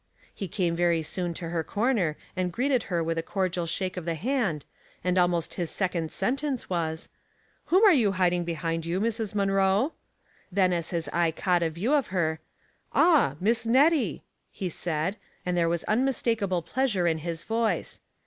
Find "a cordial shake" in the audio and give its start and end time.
3.19-3.95